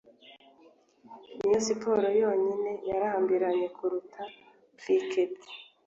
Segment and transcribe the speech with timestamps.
[1.39, 4.21] Niyo Siporo Yonyine Yarambiranye Kuruta
[4.79, 5.33] Cricket